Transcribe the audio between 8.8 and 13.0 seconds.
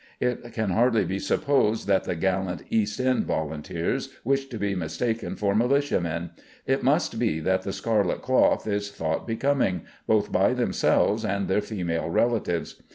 thought becoming, both by themselves and their female relatives.